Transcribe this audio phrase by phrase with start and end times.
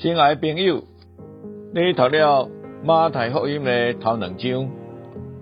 [0.00, 0.84] 亲爱的朋友，
[1.74, 2.48] 你读了
[2.84, 4.70] 马太福音的头两章，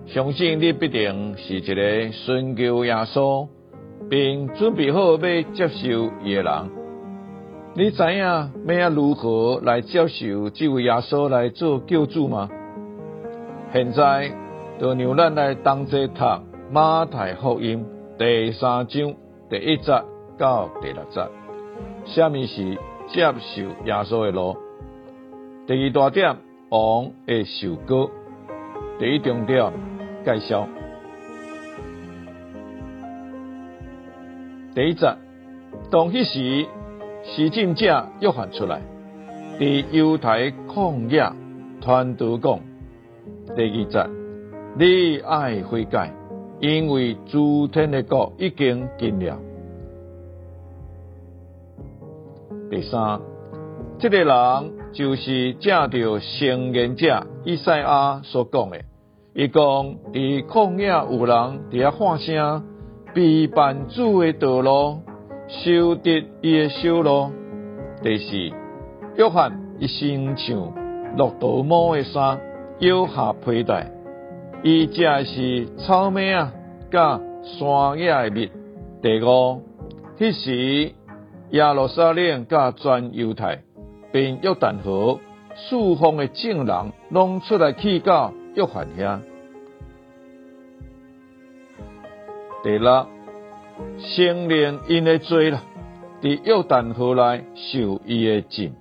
[0.07, 3.47] 相信你必定是一个寻求耶稣，
[4.09, 5.17] 并准备好要
[5.53, 6.71] 接受伊的人。
[7.75, 8.17] 你知影
[8.79, 12.49] 要如何来接受这位耶稣来做救主吗？
[13.71, 14.31] 现在
[14.79, 16.23] 就让咱来同齐读
[16.71, 17.85] 马太福音
[18.17, 19.13] 第三章
[19.51, 20.01] 第一节
[20.39, 21.27] 到第六节，
[22.05, 22.75] 下面是。
[23.09, 24.57] 接受耶稣的路。
[25.65, 26.35] 第二大点，
[26.69, 28.09] 王的受歌。
[28.99, 29.71] 第一重点，
[30.25, 30.67] 介绍。
[34.73, 35.15] 第一节，
[35.89, 36.67] 当迄时，
[37.23, 38.81] 施浸者约翰出来，
[39.59, 41.31] 伫犹太旷野
[41.81, 42.59] 传道讲。
[43.55, 44.09] 第二节，
[44.77, 46.13] 你爱悔改，
[46.59, 49.39] 因为诸天的国已经近了。
[52.69, 53.21] 第三，
[53.97, 58.81] 这个人就是正着圣言者以赛亚所讲的，
[59.33, 59.63] 伊讲
[60.11, 62.63] 伫旷野有人伫遐喊声，
[63.13, 64.99] 被绊主的道路，
[65.47, 67.31] 修得伊的修路。
[68.03, 68.35] 第四，
[69.15, 70.73] 约翰一身像
[71.15, 72.41] 骆驼毛的衫，
[72.79, 73.89] 腰下佩戴，
[74.61, 76.51] 伊正是草莓啊，
[76.91, 78.51] 甲山野的蜜。
[79.01, 79.61] 第五，
[80.19, 80.96] 迄时。
[81.51, 83.63] 耶路撒冷甲全犹太，
[84.11, 85.19] 并约旦河
[85.55, 89.19] 四方的证人，拢出来去到约翰遐。
[92.63, 93.07] 第六，
[93.99, 95.61] 圣灵因的罪啦，
[96.21, 98.73] 伫约旦河内受伊的浸。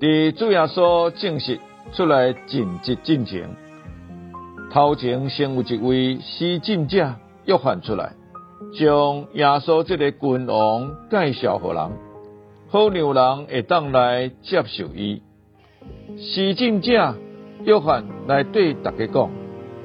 [0.00, 1.60] 伫主耶稣正式
[1.92, 3.48] 出来尽职进前，
[4.72, 8.14] 头前先有一位施浸者约翰出来。
[8.72, 11.90] 将耶稣这个君王介绍给人，
[12.68, 15.22] 好让人会当来接受伊。
[16.16, 17.14] 施浸者
[17.64, 19.30] 约翰来对大家讲：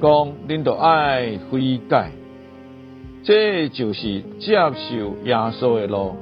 [0.00, 2.10] 讲恁都爱悔改，
[3.22, 6.16] 这就是接受耶稣的路。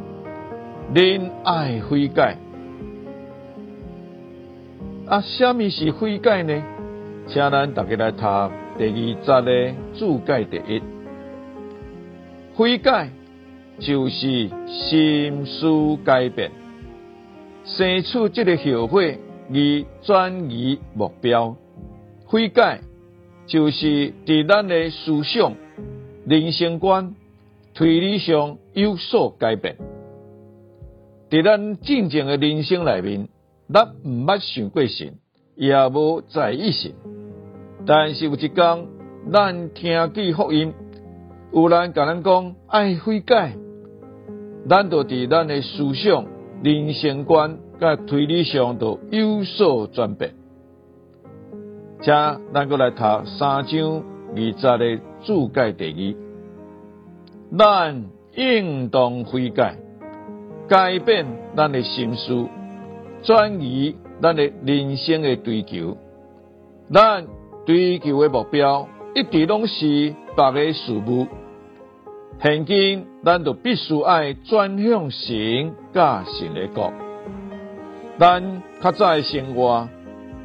[0.94, 2.36] 恁爱悔改，
[5.06, 6.62] 啊，什么是悔改呢？
[7.28, 8.18] 请咱大家来读
[8.78, 10.82] 第二节的注解第一。
[12.58, 13.10] 悔改
[13.78, 16.50] 就是心思改变，
[17.64, 21.54] 生出这个后悔而转移目标。
[22.26, 22.80] 悔改
[23.47, 25.54] 就是伫咱的思想、
[26.26, 27.14] 人生观、
[27.74, 29.76] 推理上有所改变。
[31.30, 33.28] 伫咱正常的人生内面，
[33.72, 35.14] 咱毋捌想过神，
[35.54, 36.91] 也无在意神，
[37.86, 38.88] 但是有一天，
[39.32, 40.74] 咱听见福音。
[41.50, 43.53] 有人甲咱讲爱悔改，
[44.69, 46.26] 咱就伫咱的思想、
[46.62, 50.34] 人生观、甲推理上都有所转变。
[52.03, 52.12] 请
[52.53, 54.03] 咱过来读三章
[54.36, 56.16] 二十的注解第
[57.50, 58.04] 二，咱
[58.34, 59.77] 应当悔改，
[60.68, 62.47] 改变咱的心思，
[63.22, 65.97] 转移咱的人生的追求。
[66.92, 67.27] 咱
[67.65, 68.86] 追求的目标
[69.18, 71.26] 一直拢是别个事物。
[72.41, 76.92] 现今，咱就必须爱转向神，甲神的国。
[78.16, 79.88] 咱较早的生活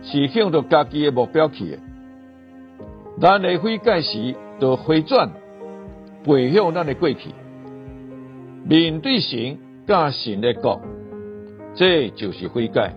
[0.01, 1.79] 是向着家己的目标去的。
[3.21, 5.29] 咱的悔改时，就回转
[6.25, 7.29] 背向咱的过去，
[8.65, 10.81] 面对神，甲神的国，
[11.75, 12.95] 这就是悔改。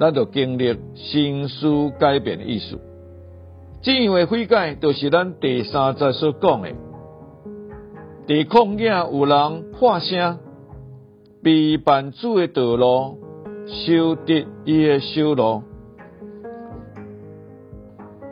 [0.00, 2.76] 咱就经历心思改变的意思。
[3.80, 6.68] 这样的悔改，就是咱第三节所讲的。
[8.26, 10.38] 伫旷野有人喊声，
[11.42, 13.18] 被办主的道路，
[13.66, 15.62] 修得伊的修路。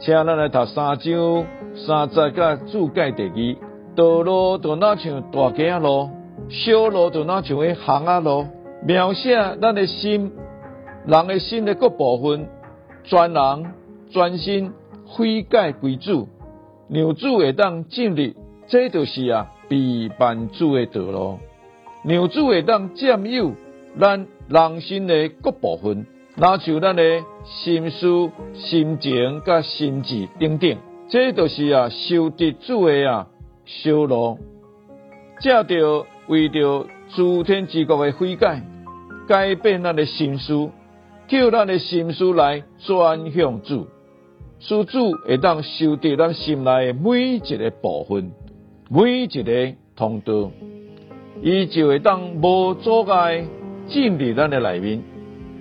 [0.00, 1.46] 请咱来读三章
[1.86, 3.66] 三十甲注解第二。
[3.94, 6.10] 道路就那像大街啊路，
[6.48, 8.46] 小路就那像个巷啊路，
[8.84, 10.32] 描写咱的心，
[11.06, 12.48] 人的心的各部分，
[13.04, 13.72] 专人
[14.10, 14.72] 专心
[15.06, 16.28] 悔改归主，
[16.88, 18.34] 让主会当进入，
[18.68, 21.38] 这就是啊，被办主的道路，
[22.04, 23.52] 让主会当占有
[23.98, 26.06] 咱人心的各部分，
[26.36, 30.76] 那像咱的心思、心情、甲心智等等，
[31.08, 33.28] 这就是啊，修得主的啊。
[33.68, 34.38] 修路，
[35.40, 36.86] 借着为着
[37.16, 38.62] 诸天之国的悔改，
[39.26, 40.70] 改变咱的心思，
[41.26, 43.88] 叫咱的心思来转向主，
[44.58, 48.32] 使主会当修得咱心内每一个部分，
[48.88, 50.50] 每一个通道，
[51.42, 53.44] 伊就会当无阻碍
[53.88, 55.02] 进入咱的内面，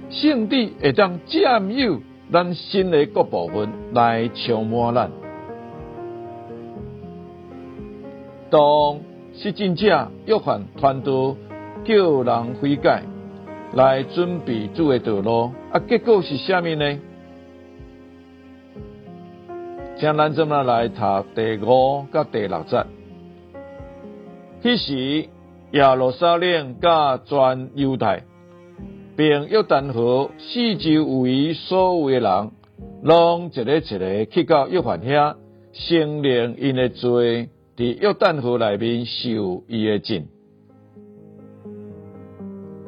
[0.09, 1.99] 圣地会当占有
[2.31, 5.11] 咱心的各部分来充满咱。
[8.49, 8.99] 当
[9.33, 11.35] 是真者约翰传道
[11.83, 13.03] 叫人悔改，
[13.73, 16.97] 来准备主的道路，啊，结果是虾米呢？
[19.97, 20.95] 请咱怎么来读
[21.33, 22.85] 第五甲第六节？
[24.61, 25.29] 迄时
[25.71, 28.23] 亚罗撒冷甲全犹太，
[29.15, 32.51] 并约旦河四周围所有诶人，
[33.03, 35.35] 拢一个一个去到约翰遐，
[35.71, 37.49] 承认因的罪。
[37.77, 40.27] 伫约旦河内面受伊的浸，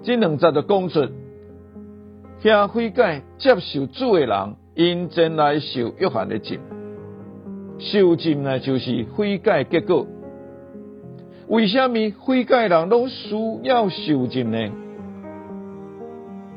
[0.04, 1.08] 这两节就讲出，
[2.42, 6.60] 遐悔改接受主的人，因真来受约翰的浸。
[7.80, 10.08] 受浸呢，就是悔改结果。
[11.48, 14.70] 为什么悔改人拢需要受浸呢？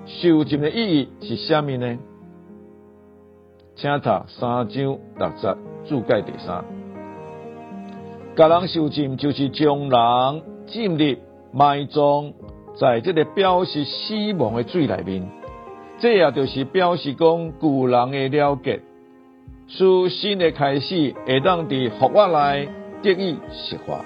[0.07, 1.99] 受浸的意义是虾米呢？
[3.77, 4.99] 请读三章六
[5.37, 5.57] 节
[5.87, 6.65] 注解第三。
[8.37, 11.17] 甲人受浸，就是将人浸入
[11.53, 12.33] 埋葬
[12.79, 15.29] 在这个表示死亡的水里面。
[15.99, 18.81] 这也就是表示讲古人的了结，
[19.71, 22.69] 使新的开始会当伫复活内
[23.03, 24.05] 得以实化。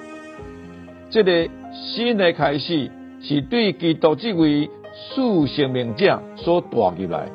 [1.08, 2.90] 这个新的开始
[3.22, 7.31] 是对基督这位属生命者所带入来。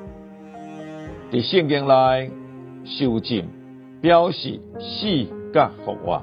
[1.32, 2.32] 伫圣经内
[2.86, 3.46] 受浸，
[4.00, 5.08] 表示死
[5.52, 6.22] 甲复活。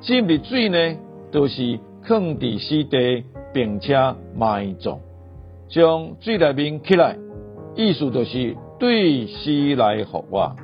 [0.00, 0.96] 浸入水呢，
[1.32, 3.96] 都是放伫死地，并且
[4.36, 5.00] 埋葬，
[5.68, 7.16] 将水内面起来，
[7.74, 10.54] 意思就是对死来复活。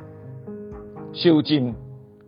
[1.15, 1.75] 受浸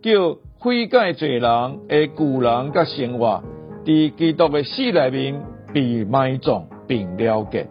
[0.01, 3.43] 叫悔改罪人诶旧人甲生活，
[3.85, 5.41] 伫基督的死内面
[5.73, 7.67] 被埋葬并了结，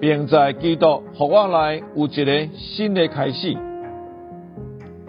[0.00, 3.56] 并在基督复活内有一个新的开始。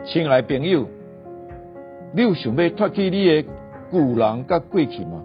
[0.06, 0.88] 亲爱朋友。
[2.16, 3.44] 你有想要脱去你的
[3.92, 5.24] 旧人甲过去吗？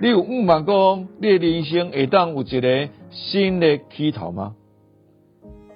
[0.00, 4.56] 你有毋茫讲你的人生会当有一个新的起头吗？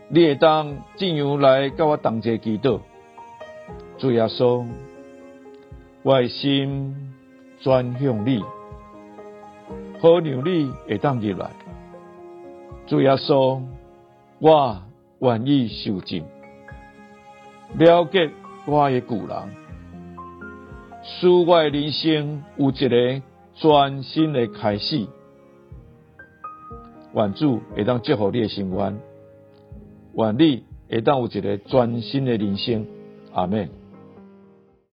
[0.08, 2.80] 你会当怎样来甲我同齐祈祷？
[3.96, 4.66] 主耶稣，
[6.02, 6.94] 我的心
[7.60, 8.42] 转向你，
[10.00, 11.50] 好让你会当入来。
[12.86, 13.62] 主耶稣，
[14.40, 14.82] 我
[15.20, 16.24] 愿意受尽，
[17.78, 18.30] 了解
[18.66, 19.64] 我的旧人。
[21.02, 23.22] 使我人生有一个
[23.54, 25.06] 全新的开始，
[27.14, 28.98] 愿主会当祝福你的心愿，
[30.14, 32.86] 愿你会当有一个全新的人生，
[33.32, 33.68] 阿门。